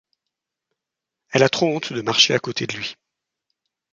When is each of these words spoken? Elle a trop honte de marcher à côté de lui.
Elle 1.29 1.43
a 1.43 1.49
trop 1.49 1.67
honte 1.67 1.93
de 1.93 2.01
marcher 2.01 2.33
à 2.33 2.39
côté 2.39 2.65
de 2.65 2.75
lui. 2.75 2.95